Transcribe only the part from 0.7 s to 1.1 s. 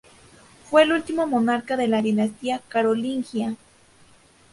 el